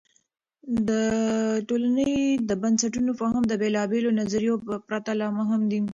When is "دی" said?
5.71-5.79